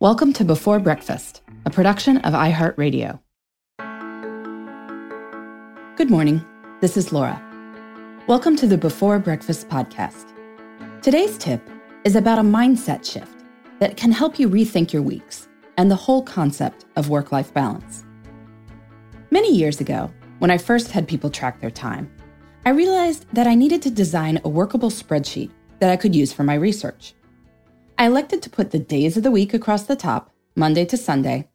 Welcome 0.00 0.32
to 0.34 0.44
Before 0.44 0.78
Breakfast, 0.78 1.42
a 1.66 1.70
production 1.70 2.18
of 2.18 2.32
iHeartRadio. 2.32 3.18
Good 5.96 6.08
morning. 6.08 6.40
This 6.80 6.96
is 6.96 7.12
Laura. 7.12 7.42
Welcome 8.28 8.54
to 8.58 8.68
the 8.68 8.78
Before 8.78 9.18
Breakfast 9.18 9.68
podcast. 9.68 10.32
Today's 11.02 11.36
tip 11.36 11.68
is 12.04 12.14
about 12.14 12.38
a 12.38 12.42
mindset 12.42 13.04
shift 13.04 13.42
that 13.80 13.96
can 13.96 14.12
help 14.12 14.38
you 14.38 14.48
rethink 14.48 14.92
your 14.92 15.02
weeks 15.02 15.48
and 15.76 15.90
the 15.90 15.96
whole 15.96 16.22
concept 16.22 16.84
of 16.94 17.08
work 17.08 17.32
life 17.32 17.52
balance. 17.52 18.04
Many 19.32 19.52
years 19.52 19.80
ago, 19.80 20.12
when 20.38 20.52
I 20.52 20.58
first 20.58 20.92
had 20.92 21.08
people 21.08 21.28
track 21.28 21.60
their 21.60 21.72
time, 21.72 22.08
I 22.64 22.70
realized 22.70 23.26
that 23.32 23.48
I 23.48 23.56
needed 23.56 23.82
to 23.82 23.90
design 23.90 24.40
a 24.44 24.48
workable 24.48 24.90
spreadsheet 24.90 25.50
that 25.80 25.90
I 25.90 25.96
could 25.96 26.14
use 26.14 26.32
for 26.32 26.44
my 26.44 26.54
research. 26.54 27.14
I 28.00 28.06
elected 28.06 28.42
to 28.42 28.50
put 28.50 28.70
the 28.70 28.78
days 28.78 29.16
of 29.16 29.24
the 29.24 29.30
week 29.30 29.52
across 29.52 29.82
the 29.82 29.96
top, 29.96 30.32
Monday 30.54 30.84
to 30.84 30.96
Sunday, 30.96 31.48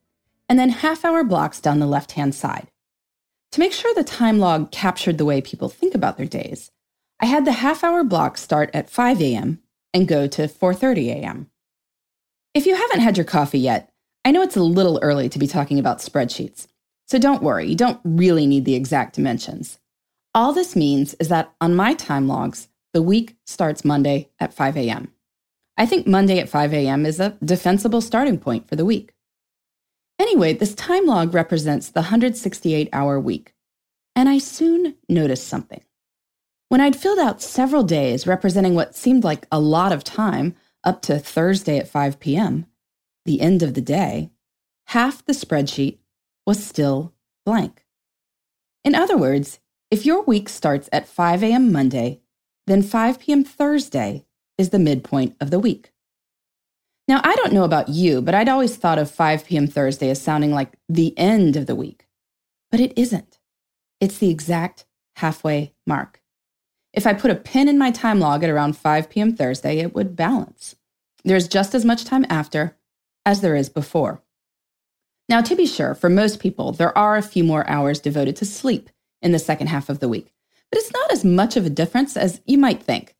and 0.49 0.59
then 0.59 0.69
half 0.69 1.05
hour 1.05 1.23
blocks 1.23 1.61
down 1.61 1.79
the 1.79 1.85
left 1.85 2.11
hand 2.11 2.35
side. 2.35 2.67
To 3.53 3.61
make 3.61 3.71
sure 3.71 3.93
the 3.95 4.03
time 4.03 4.39
log 4.39 4.69
captured 4.69 5.17
the 5.17 5.23
way 5.23 5.39
people 5.39 5.69
think 5.69 5.95
about 5.95 6.17
their 6.17 6.25
days, 6.25 6.69
I 7.21 7.27
had 7.27 7.45
the 7.45 7.53
half 7.53 7.81
hour 7.81 8.03
block 8.03 8.37
start 8.37 8.69
at 8.73 8.89
5 8.89 9.21
a.m. 9.21 9.61
and 9.93 10.05
go 10.05 10.27
to 10.27 10.49
4:30 10.49 11.07
a.m. 11.11 11.49
If 12.53 12.65
you 12.65 12.75
haven't 12.75 12.99
had 12.99 13.15
your 13.15 13.23
coffee 13.23 13.59
yet, 13.59 13.93
I 14.25 14.31
know 14.31 14.41
it's 14.41 14.57
a 14.57 14.63
little 14.63 14.99
early 15.01 15.29
to 15.29 15.39
be 15.39 15.47
talking 15.47 15.79
about 15.79 15.99
spreadsheets. 15.99 16.67
So 17.07 17.19
don't 17.19 17.41
worry, 17.41 17.69
you 17.69 17.75
don't 17.75 18.01
really 18.03 18.47
need 18.47 18.65
the 18.65 18.75
exact 18.75 19.15
dimensions. 19.15 19.79
All 20.35 20.51
this 20.51 20.75
means 20.75 21.13
is 21.21 21.29
that 21.29 21.53
on 21.61 21.73
my 21.73 21.93
time 21.93 22.27
logs, 22.27 22.67
the 22.91 23.01
week 23.01 23.37
starts 23.45 23.85
Monday 23.85 24.29
at 24.41 24.53
5 24.53 24.75
a.m. 24.75 25.12
I 25.77 25.85
think 25.85 26.05
Monday 26.05 26.39
at 26.39 26.49
5 26.49 26.73
a.m. 26.73 27.05
is 27.05 27.19
a 27.19 27.37
defensible 27.43 28.01
starting 28.01 28.37
point 28.37 28.67
for 28.67 28.75
the 28.75 28.85
week. 28.85 29.13
Anyway, 30.19 30.53
this 30.53 30.75
time 30.75 31.05
log 31.05 31.33
represents 31.33 31.89
the 31.89 32.01
168 32.01 32.89
hour 32.93 33.19
week. 33.19 33.53
And 34.15 34.29
I 34.29 34.37
soon 34.37 34.95
noticed 35.09 35.47
something. 35.47 35.81
When 36.69 36.81
I'd 36.81 36.95
filled 36.95 37.19
out 37.19 37.41
several 37.41 37.83
days 37.83 38.27
representing 38.27 38.75
what 38.75 38.95
seemed 38.95 39.23
like 39.23 39.47
a 39.51 39.59
lot 39.59 39.91
of 39.91 40.03
time 40.03 40.55
up 40.83 41.01
to 41.03 41.17
Thursday 41.17 41.77
at 41.77 41.87
5 41.87 42.19
p.m., 42.19 42.67
the 43.25 43.41
end 43.41 43.63
of 43.63 43.73
the 43.73 43.81
day, 43.81 44.31
half 44.87 45.25
the 45.25 45.33
spreadsheet 45.33 45.97
was 46.45 46.63
still 46.63 47.13
blank. 47.45 47.85
In 48.83 48.95
other 48.95 49.17
words, 49.17 49.59
if 49.89 50.05
your 50.05 50.23
week 50.23 50.49
starts 50.49 50.89
at 50.91 51.07
5 51.07 51.43
a.m. 51.43 51.71
Monday, 51.71 52.21
then 52.67 52.81
5 52.81 53.19
p.m. 53.19 53.43
Thursday 53.43 54.25
is 54.57 54.69
the 54.69 54.79
midpoint 54.79 55.35
of 55.39 55.51
the 55.51 55.59
week. 55.59 55.91
Now, 57.07 57.19
I 57.23 57.35
don't 57.35 57.53
know 57.53 57.65
about 57.65 57.89
you, 57.89 58.21
but 58.21 58.33
I'd 58.33 58.49
always 58.49 58.75
thought 58.75 58.97
of 58.97 59.11
5 59.11 59.45
p.m. 59.45 59.67
Thursday 59.67 60.09
as 60.09 60.21
sounding 60.21 60.51
like 60.51 60.77
the 60.87 61.17
end 61.17 61.55
of 61.55 61.65
the 61.65 61.75
week. 61.75 62.07
But 62.71 62.79
it 62.79 62.97
isn't. 62.97 63.39
It's 63.99 64.17
the 64.17 64.29
exact 64.29 64.85
halfway 65.17 65.73
mark. 65.85 66.21
If 66.93 67.05
I 67.05 67.13
put 67.13 67.31
a 67.31 67.35
pin 67.35 67.67
in 67.67 67.77
my 67.77 67.91
time 67.91 68.19
log 68.19 68.43
at 68.43 68.49
around 68.49 68.77
5 68.77 69.09
p.m. 69.09 69.35
Thursday, 69.35 69.79
it 69.79 69.93
would 69.93 70.15
balance. 70.15 70.75
There's 71.25 71.47
just 71.47 71.75
as 71.75 71.83
much 71.83 72.05
time 72.05 72.25
after 72.29 72.77
as 73.25 73.41
there 73.41 73.55
is 73.55 73.69
before. 73.69 74.21
Now, 75.29 75.41
to 75.41 75.55
be 75.55 75.65
sure, 75.65 75.95
for 75.95 76.09
most 76.09 76.39
people, 76.39 76.71
there 76.73 76.97
are 76.97 77.15
a 77.15 77.21
few 77.21 77.43
more 77.43 77.67
hours 77.69 77.99
devoted 77.99 78.35
to 78.37 78.45
sleep 78.45 78.89
in 79.21 79.31
the 79.31 79.39
second 79.39 79.67
half 79.67 79.89
of 79.89 79.99
the 79.99 80.09
week, 80.09 80.33
but 80.69 80.77
it's 80.77 80.91
not 80.91 81.11
as 81.11 81.23
much 81.23 81.55
of 81.55 81.65
a 81.65 81.69
difference 81.69 82.17
as 82.17 82.41
you 82.45 82.57
might 82.57 82.83
think. 82.83 83.12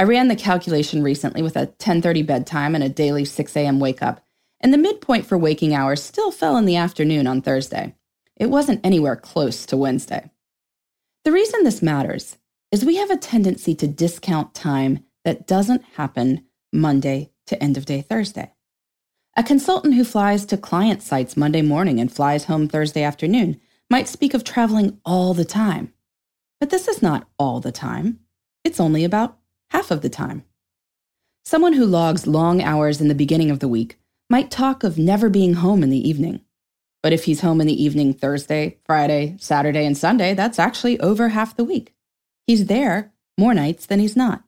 I 0.00 0.04
ran 0.04 0.28
the 0.28 0.36
calculation 0.36 1.02
recently 1.02 1.42
with 1.42 1.56
a 1.56 1.66
10:30 1.66 2.24
bedtime 2.24 2.76
and 2.76 2.84
a 2.84 2.88
daily 2.88 3.24
6 3.24 3.56
a.m. 3.56 3.80
wake 3.80 4.00
up, 4.00 4.24
and 4.60 4.72
the 4.72 4.78
midpoint 4.78 5.26
for 5.26 5.36
waking 5.36 5.74
hours 5.74 6.00
still 6.00 6.30
fell 6.30 6.56
in 6.56 6.66
the 6.66 6.76
afternoon 6.76 7.26
on 7.26 7.42
Thursday. 7.42 7.96
It 8.36 8.48
wasn't 8.48 8.86
anywhere 8.86 9.16
close 9.16 9.66
to 9.66 9.76
Wednesday. 9.76 10.30
The 11.24 11.32
reason 11.32 11.64
this 11.64 11.82
matters 11.82 12.38
is 12.70 12.84
we 12.84 12.96
have 12.96 13.10
a 13.10 13.16
tendency 13.16 13.74
to 13.74 13.88
discount 13.88 14.54
time 14.54 15.04
that 15.24 15.48
doesn't 15.48 15.82
happen 15.96 16.46
Monday 16.72 17.32
to 17.48 17.60
end 17.60 17.76
of 17.76 17.84
day 17.84 18.00
Thursday. 18.00 18.52
A 19.36 19.42
consultant 19.42 19.94
who 19.94 20.04
flies 20.04 20.46
to 20.46 20.56
client 20.56 21.02
sites 21.02 21.36
Monday 21.36 21.62
morning 21.62 21.98
and 21.98 22.12
flies 22.12 22.44
home 22.44 22.68
Thursday 22.68 23.02
afternoon 23.02 23.60
might 23.90 24.06
speak 24.06 24.32
of 24.32 24.44
traveling 24.44 25.00
all 25.04 25.34
the 25.34 25.44
time. 25.44 25.92
But 26.60 26.70
this 26.70 26.86
is 26.86 27.02
not 27.02 27.26
all 27.36 27.58
the 27.58 27.72
time. 27.72 28.20
It's 28.62 28.78
only 28.78 29.02
about 29.02 29.38
half 29.70 29.90
of 29.90 30.02
the 30.02 30.08
time. 30.08 30.44
Someone 31.44 31.72
who 31.72 31.86
logs 31.86 32.26
long 32.26 32.62
hours 32.62 33.00
in 33.00 33.08
the 33.08 33.14
beginning 33.14 33.50
of 33.50 33.60
the 33.60 33.68
week 33.68 33.98
might 34.28 34.50
talk 34.50 34.84
of 34.84 34.98
never 34.98 35.30
being 35.30 35.54
home 35.54 35.82
in 35.82 35.90
the 35.90 36.08
evening. 36.08 36.42
But 37.02 37.12
if 37.12 37.24
he's 37.24 37.40
home 37.40 37.60
in 37.60 37.66
the 37.66 37.82
evening 37.82 38.12
Thursday, 38.12 38.78
Friday, 38.84 39.36
Saturday, 39.38 39.86
and 39.86 39.96
Sunday, 39.96 40.34
that's 40.34 40.58
actually 40.58 41.00
over 41.00 41.28
half 41.28 41.56
the 41.56 41.64
week. 41.64 41.94
He's 42.46 42.66
there 42.66 43.12
more 43.38 43.54
nights 43.54 43.86
than 43.86 44.00
he's 44.00 44.16
not. 44.16 44.42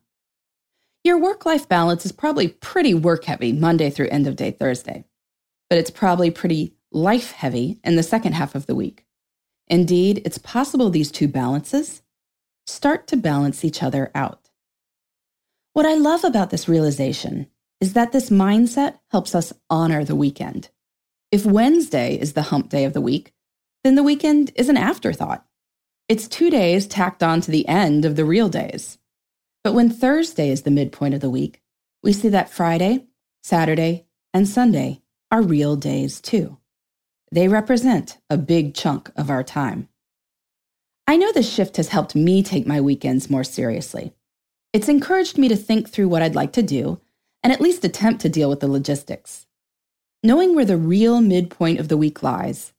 Your 1.03 1.17
work 1.17 1.45
life 1.45 1.67
balance 1.67 2.05
is 2.05 2.11
probably 2.11 2.47
pretty 2.47 2.93
work 2.93 3.23
heavy 3.23 3.51
Monday 3.51 3.89
through 3.89 4.09
end 4.09 4.27
of 4.27 4.35
day 4.35 4.51
Thursday, 4.51 5.05
but 5.69 5.79
it's 5.79 5.89
probably 5.89 6.29
pretty 6.29 6.75
life 6.91 7.31
heavy 7.31 7.79
in 7.83 7.95
the 7.95 8.03
second 8.03 8.33
half 8.33 8.53
of 8.53 8.67
the 8.67 8.75
week. 8.75 9.05
Indeed, 9.67 10.21
it's 10.25 10.37
possible 10.37 10.89
these 10.89 11.09
two 11.09 11.27
balances 11.27 12.03
start 12.67 13.07
to 13.07 13.17
balance 13.17 13.65
each 13.65 13.81
other 13.81 14.11
out. 14.13 14.50
What 15.73 15.85
I 15.85 15.93
love 15.93 16.25
about 16.25 16.49
this 16.49 16.67
realization 16.67 17.47
is 17.79 17.93
that 17.93 18.11
this 18.11 18.29
mindset 18.29 18.99
helps 19.09 19.33
us 19.33 19.53
honor 19.69 20.03
the 20.03 20.17
weekend. 20.17 20.69
If 21.31 21.45
Wednesday 21.45 22.19
is 22.19 22.33
the 22.33 22.41
hump 22.41 22.67
day 22.67 22.83
of 22.83 22.91
the 22.91 22.99
week, 22.99 23.33
then 23.85 23.95
the 23.95 24.03
weekend 24.03 24.51
is 24.55 24.67
an 24.67 24.75
afterthought. 24.75 25.45
It's 26.09 26.27
two 26.27 26.49
days 26.49 26.87
tacked 26.87 27.23
on 27.23 27.39
to 27.41 27.51
the 27.51 27.65
end 27.69 28.03
of 28.03 28.17
the 28.17 28.25
real 28.25 28.49
days. 28.49 28.97
But 29.63 29.73
when 29.73 29.89
Thursday 29.89 30.49
is 30.49 30.63
the 30.63 30.71
midpoint 30.71 31.13
of 31.13 31.21
the 31.21 31.29
week, 31.29 31.61
we 32.03 32.11
see 32.11 32.27
that 32.27 32.49
Friday, 32.49 33.05
Saturday, 33.41 34.07
and 34.33 34.49
Sunday 34.49 35.01
are 35.31 35.41
real 35.41 35.77
days 35.77 36.19
too. 36.19 36.57
They 37.31 37.47
represent 37.47 38.17
a 38.29 38.37
big 38.37 38.75
chunk 38.75 39.09
of 39.15 39.29
our 39.29 39.41
time. 39.43 39.87
I 41.07 41.15
know 41.15 41.31
this 41.31 41.49
shift 41.49 41.77
has 41.77 41.87
helped 41.87 42.13
me 42.13 42.43
take 42.43 42.67
my 42.67 42.81
weekends 42.81 43.29
more 43.29 43.45
seriously. 43.45 44.13
It's 44.73 44.87
encouraged 44.87 45.37
me 45.37 45.49
to 45.49 45.57
think 45.57 45.89
through 45.89 46.07
what 46.07 46.21
I'd 46.21 46.35
like 46.35 46.53
to 46.53 46.63
do 46.63 47.01
and 47.43 47.51
at 47.51 47.59
least 47.59 47.83
attempt 47.83 48.21
to 48.21 48.29
deal 48.29 48.49
with 48.49 48.61
the 48.61 48.69
logistics. 48.69 49.45
Knowing 50.23 50.55
where 50.55 50.63
the 50.63 50.77
real 50.77 51.19
midpoint 51.19 51.79
of 51.79 51.89
the 51.89 51.97
week 51.97 52.23
lies 52.23 52.71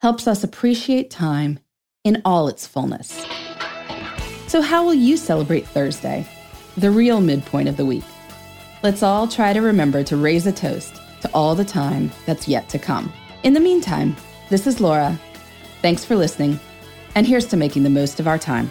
helps 0.00 0.26
us 0.26 0.42
appreciate 0.42 1.08
time 1.08 1.60
in 2.02 2.20
all 2.24 2.48
its 2.48 2.66
fullness. 2.66 3.24
So, 4.48 4.60
how 4.60 4.84
will 4.84 4.94
you 4.94 5.16
celebrate 5.16 5.68
Thursday, 5.68 6.26
the 6.76 6.90
real 6.90 7.20
midpoint 7.20 7.68
of 7.68 7.76
the 7.76 7.86
week? 7.86 8.04
Let's 8.82 9.04
all 9.04 9.28
try 9.28 9.52
to 9.52 9.60
remember 9.60 10.02
to 10.02 10.16
raise 10.16 10.48
a 10.48 10.52
toast 10.52 11.00
to 11.20 11.30
all 11.32 11.54
the 11.54 11.64
time 11.64 12.10
that's 12.24 12.48
yet 12.48 12.68
to 12.70 12.78
come. 12.78 13.12
In 13.44 13.52
the 13.52 13.60
meantime, 13.60 14.16
this 14.50 14.66
is 14.66 14.80
Laura. 14.80 15.16
Thanks 15.80 16.04
for 16.04 16.16
listening, 16.16 16.58
and 17.14 17.24
here's 17.24 17.46
to 17.46 17.56
making 17.56 17.84
the 17.84 17.90
most 17.90 18.18
of 18.18 18.26
our 18.26 18.38
time. 18.38 18.70